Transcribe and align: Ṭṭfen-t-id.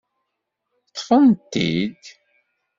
Ṭṭfen-t-id. 0.89 2.03